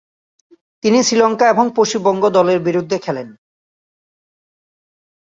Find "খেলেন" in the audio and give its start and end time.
2.99-3.27